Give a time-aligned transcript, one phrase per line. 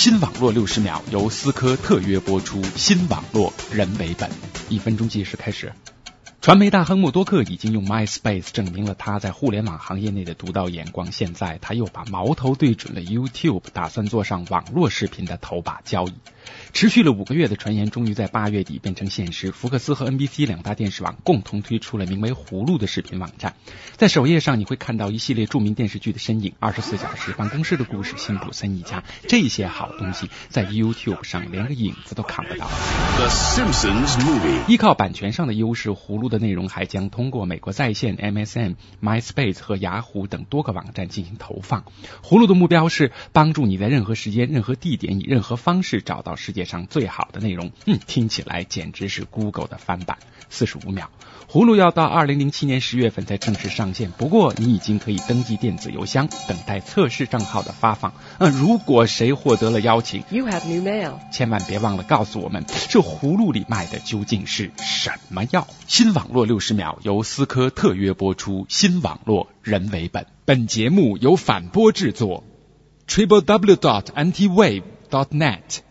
[0.00, 4.30] 新网络六十秒由思科特约播出，新网络人为本。
[4.70, 5.74] 一分钟计时开始。
[6.40, 16.14] 传媒大亨默多克已经用 MySpace 证明了他在互联网行业内的独到眼光，现在他又把矛头对准了 YouTube，打算做上网络视频的头把交椅。
[16.72, 19.50] 持续了五个月的传言，终于在八月底变成现实。
[19.52, 23.54] 福克斯和 NBC 两大电视网共同推出了名为“葫芦”的视频网站，
[23.96, 32.68] 在首页上你会看到一系列著名电视剧的身影，《二十四小时办公室的故事》、《辛普森一家》这些好东西，在 YouTube 上连个影子都看不到。
[33.16, 34.68] The Simpsons Movie。
[34.68, 41.84] 依靠版权上的优势，葫芦的内容还将通过美国在线、MSN、MySpace 和雅虎等多个网站进行投放。
[42.22, 47.72] 葫芦的目标是帮助你在任何时间、任何地点、以任何方式找到世界上最好的内容。
[47.86, 50.18] 嗯，听起来简直是 Google 的翻版。
[50.52, 51.10] 四十五秒，
[51.48, 54.10] 葫芦要到二零零七年十月份才正式上线。
[54.10, 58.12] 不过你已经可以登记电子邮箱，等待测试账号的发放。
[58.38, 61.20] 嗯，如果谁获得了邀请，You have new mail.
[61.30, 65.68] 千万别忘了告诉我们，这葫芦里卖的究竟是什么药？
[65.86, 70.26] 新网络六十秒由思科特约播出，新网络人为本。
[70.44, 72.42] 本节目由反播制作
[73.06, 75.82] ，triple w dot antiwave dot net。